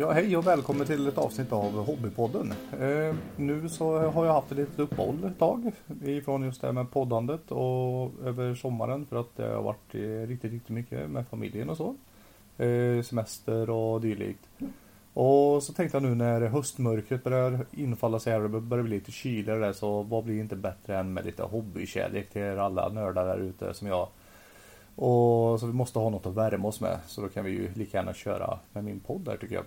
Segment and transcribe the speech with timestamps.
[0.00, 2.52] Ja, hej och välkommen till ett avsnitt av Hobbypodden.
[2.80, 5.72] Eh, nu så har jag haft ett litet uppehåll ett tag
[6.04, 9.94] ifrån just det här med poddandet och över sommaren för att det har varit
[10.28, 11.94] riktigt, riktigt mycket med familjen och så.
[12.64, 14.48] Eh, semester och dylikt.
[15.14, 18.96] Och så tänkte jag nu när höstmörkret börjar infalla sig här och det börjar bli
[18.96, 22.88] lite kyligare där så vad blir inte bättre än med lite hobbykärlek till er alla
[22.88, 24.08] nördar där ute som jag.
[24.96, 27.72] Och så vi måste ha något att värma oss med så då kan vi ju
[27.74, 29.64] lika gärna köra med min podd där tycker jag.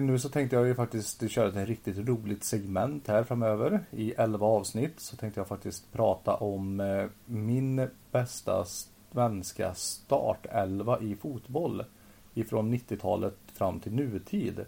[0.00, 3.80] Nu så tänkte jag ju faktiskt köra ett riktigt roligt segment här framöver.
[3.90, 11.16] I 11 avsnitt så tänkte jag faktiskt prata om eh, min bästa svenska startelva i
[11.16, 11.84] fotboll.
[12.34, 14.64] Ifrån 90-talet fram till nutid.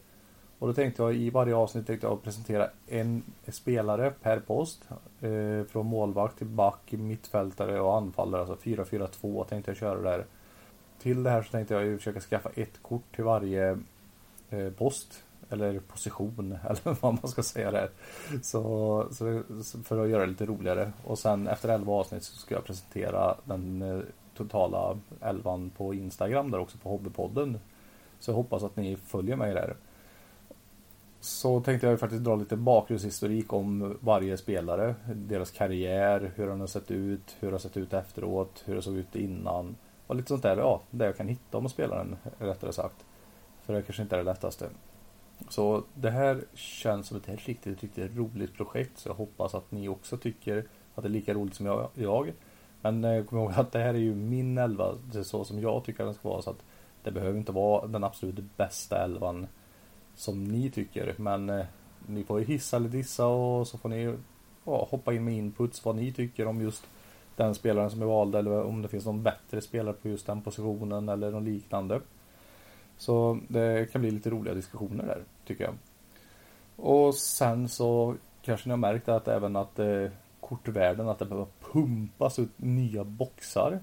[0.59, 4.85] Och då tänkte jag i varje avsnitt tänkte jag presentera en spelare per post.
[5.21, 8.41] Eh, från målvakt till back, mittfältare och anfallare.
[8.41, 10.25] Alltså 4-4-2 tänkte jag köra där.
[10.99, 13.79] Till det här så tänkte jag ju försöka skaffa ett kort till varje
[14.53, 15.23] Eh, post.
[15.51, 17.91] Eller position eller vad man ska säga där.
[18.43, 19.43] Så, så,
[19.85, 20.93] för att göra det lite roligare.
[21.05, 24.01] Och sen efter 11 avsnitt så ska jag presentera den eh,
[24.37, 27.59] totala elvan på Instagram där också på Hobbypodden.
[28.21, 29.77] Så jag hoppas att ni följer mig där.
[31.21, 34.95] Så tänkte jag faktiskt dra lite bakgrundshistorik om varje spelare.
[35.15, 38.83] Deras karriär, hur den har sett ut, hur det har sett ut efteråt, hur det
[38.83, 39.77] såg ut innan.
[40.07, 43.05] Och lite sånt där, ja, det jag kan hitta om spelaren rättare sagt.
[43.63, 44.69] För det kanske inte är det lättaste.
[45.49, 48.99] Så det här känns som ett riktigt, riktigt roligt projekt.
[48.99, 52.33] Så jag hoppas att ni också tycker att det är lika roligt som jag.
[52.81, 54.95] Men eh, kom ihåg att det här är ju min elva.
[55.13, 56.43] Det är så som jag tycker den ska vara.
[56.43, 56.65] Så att
[57.03, 59.47] det behöver inte vara den absolut bästa elvan
[60.15, 61.15] som ni tycker.
[61.17, 61.67] Men eh,
[62.07, 64.17] ni får ju hissa eller dissa och så får ni
[64.65, 66.87] ja, hoppa in med inputs vad ni tycker om just
[67.37, 70.43] den spelaren som är vald eller om det finns någon bättre spelare på just den
[70.43, 72.01] positionen eller något liknande.
[73.03, 75.75] Så det kan bli lite roliga diskussioner där tycker jag.
[76.77, 80.07] Och sen så kanske ni har märkt att även att eh,
[80.41, 83.81] kortvärlden att det behöver pumpas ut nya boxar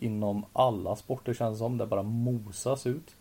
[0.00, 1.78] inom alla sporter känns som.
[1.78, 3.16] Det bara mosas ut.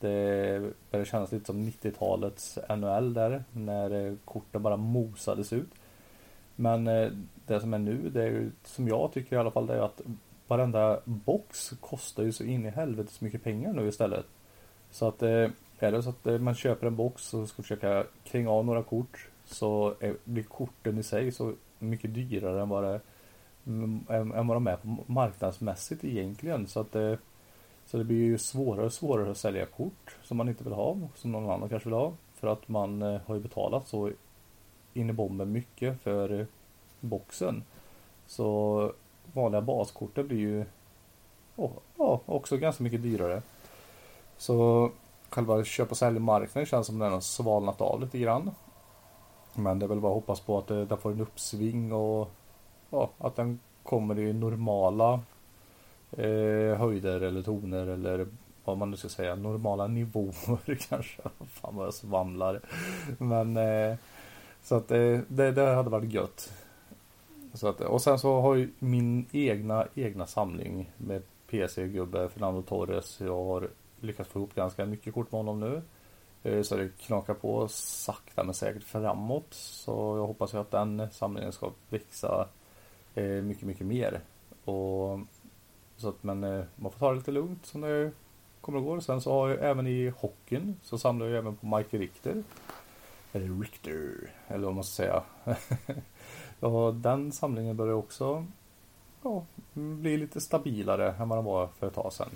[0.00, 5.70] Det börjar kännas lite som 90-talets NHL där när eh, korten bara mosades ut.
[6.54, 7.10] Men eh,
[7.46, 9.80] det som är nu, det är ju som jag tycker i alla fall, det är
[9.80, 10.00] att
[10.46, 14.26] varenda box kostar ju så in i helvete så mycket pengar nu istället.
[14.96, 18.04] Så att eh, är det så att eh, man köper en box och ska försöka
[18.24, 23.00] kränga av några kort så blir korten i sig så mycket dyrare än vad det,
[23.66, 26.66] mm, än vad de är på marknadsmässigt egentligen.
[26.66, 27.18] Så att det
[27.86, 30.96] så det blir ju svårare och svårare att sälja kort som man inte vill ha,
[31.14, 32.12] som någon annan kanske vill ha.
[32.34, 34.10] För att man har ju betalat så
[34.94, 36.46] in i bomben mycket för
[37.00, 37.62] boxen.
[38.26, 38.92] Så
[39.32, 40.64] vanliga baskortet blir ju
[41.56, 43.42] oh, oh, också ganska mycket dyrare.
[44.38, 44.90] Så
[45.30, 48.50] själva köp och säljmarknaden känns som den har svalnat av lite grann.
[49.54, 52.30] Men det är väl bara att hoppas på att eh, den får en uppsving och
[52.90, 55.20] ja, att den kommer i normala
[56.12, 58.26] eh, höjder eller toner eller
[58.64, 61.22] vad man nu ska säga, normala nivåer kanske.
[61.46, 62.60] Fan vad jag svamlar.
[63.18, 63.96] Men eh,
[64.62, 66.52] så att eh, det, det hade varit gött.
[67.54, 73.20] Så att, och sen så har ju min egna, egna samling med PC-gubbe Fernando Torres.
[73.20, 73.68] Jag har
[74.06, 75.82] lyckats få ihop ganska mycket kort med honom nu.
[76.42, 79.46] Eh, så det knakar på sakta men säkert framåt.
[79.50, 82.48] Så jag hoppas ju att den samlingen ska växa
[83.14, 84.20] eh, mycket, mycket mer.
[84.64, 85.20] Och
[85.96, 88.10] så att, men eh, man får ta det lite lugnt som det
[88.60, 89.00] kommer och går.
[89.00, 92.42] Sen så har jag även i hockeyn så samlar jag även på Mike Richter.
[93.32, 95.22] Eller Richter, eller vad man ska säga.
[96.60, 98.46] ja, den samlingen börjar också
[99.22, 102.30] ja, bli lite stabilare än vad den var för ett tag sedan.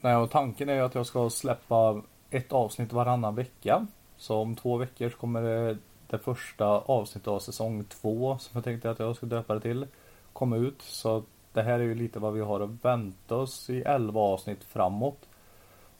[0.00, 3.86] Nej, och tanken är att jag ska släppa ett avsnitt varannan vecka.
[4.16, 8.64] Så om två veckor så kommer det, det första avsnittet av säsong två som jag
[8.64, 9.86] tänkte att jag ska döpa det till
[10.32, 10.82] komma ut.
[10.82, 11.22] Så
[11.52, 15.28] det här är ju lite vad vi har att vänta oss i 11 avsnitt framåt.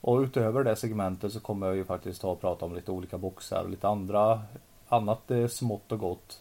[0.00, 3.18] Och utöver det segmentet så kommer jag ju faktiskt ta och prata om lite olika
[3.18, 4.42] boxar och lite andra
[4.88, 6.40] annat eh, smått och gott.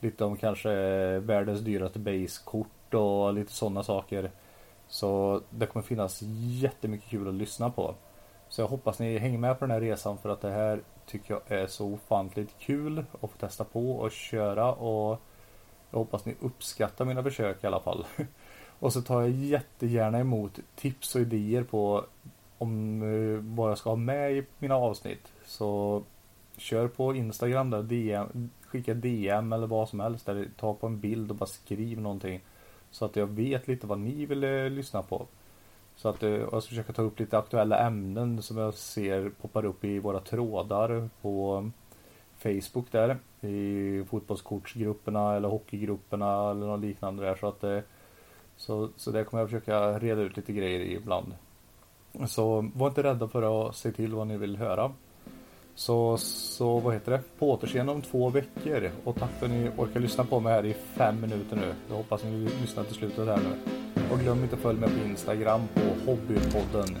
[0.00, 0.70] Lite om kanske
[1.18, 4.30] världens dyraste basekort och lite sådana saker.
[4.90, 6.22] Så det kommer finnas
[6.62, 7.94] jättemycket kul att lyssna på.
[8.48, 11.34] Så jag hoppas ni hänger med på den här resan för att det här tycker
[11.34, 15.20] jag är så ofantligt kul att få testa på och köra och
[15.90, 18.06] jag hoppas ni uppskattar mina försök i alla fall.
[18.78, 22.04] Och så tar jag jättegärna emot tips och idéer på
[22.58, 25.32] om eh, vad jag ska ha med i mina avsnitt.
[25.44, 26.02] Så
[26.56, 30.28] kör på Instagram där, DM, skicka DM eller vad som helst.
[30.28, 32.40] Eller ta på en bild och bara skriv någonting.
[32.90, 35.26] Så att jag vet lite vad ni vill eh, lyssna på.
[35.96, 39.64] Så att eh, jag ska försöka ta upp lite aktuella ämnen som jag ser poppar
[39.64, 41.70] upp i våra trådar på
[42.38, 43.18] Facebook där.
[43.40, 47.34] I fotbollskortsgrupperna eller hockeygrupperna eller något liknande där.
[47.34, 47.82] Så att det,
[48.56, 51.34] så, så där kommer jag försöka reda ut lite grejer i ibland.
[52.26, 54.92] Så var inte rädda för att se till vad ni vill höra.
[55.80, 57.20] Så, så vad heter det?
[57.38, 58.90] På återseende om två veckor.
[59.04, 61.74] Och tack för att ni orkar lyssna på mig här i fem minuter nu.
[61.88, 63.72] Jag hoppas ni lyssnar till slutet här nu.
[64.12, 66.98] Och glöm inte att följa mig på Instagram på Hobbypodden.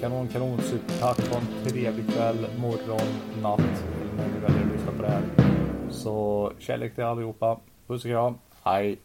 [0.00, 1.28] Kanon, kanon, supertack.
[1.28, 3.08] Ha en trevlig kväll, morgon,
[3.42, 5.22] natt eller när ni väljer att lyssna på det här.
[5.90, 7.60] Så kärlek till allihopa.
[7.86, 8.34] Puss och kram.
[8.62, 8.98] Hej.